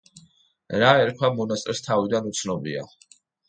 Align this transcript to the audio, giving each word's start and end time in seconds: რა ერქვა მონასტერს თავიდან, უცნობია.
რა 0.83 0.93
ერქვა 1.03 1.31
მონასტერს 1.41 1.87
თავიდან, 1.91 2.33
უცნობია. 2.35 2.91